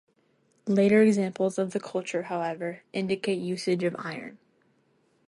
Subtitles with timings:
[0.65, 4.39] Later examples of the culture however indicate usage of iron.